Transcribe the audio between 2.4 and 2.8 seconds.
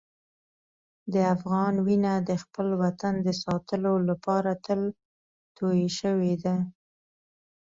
خپل